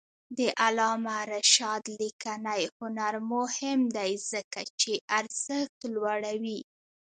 [0.37, 6.59] د علامه رشاد لیکنی هنر مهم دی ځکه چې ارزښت لوړوي.